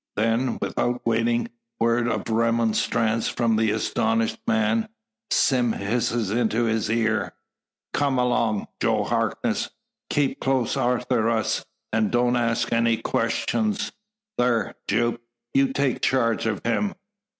Then, 0.15 0.57
without 0.59 1.05
waiting 1.05 1.51
word 1.79 2.07
of 2.07 2.27
remonstrance 2.27 3.27
from 3.27 3.55
the 3.55 3.69
astonished 3.69 4.39
man, 4.47 4.89
Sime 5.29 5.73
hisses 5.73 6.31
into 6.31 6.63
his 6.63 6.89
ear: 6.89 7.33
"Kum 7.93 8.17
along, 8.17 8.65
Joe 8.81 9.03
Harkness! 9.03 9.69
Keep 10.09 10.39
close 10.39 10.75
arter 10.75 11.29
us, 11.29 11.63
an' 11.93 12.09
don't 12.09 12.35
ask 12.35 12.73
any 12.73 12.99
questyuns. 12.99 13.91
Thar, 14.39 14.73
Jupe; 14.87 15.21
you 15.53 15.71
take 15.71 16.01
charge 16.01 16.47
o' 16.47 16.57
him!" 16.63 16.95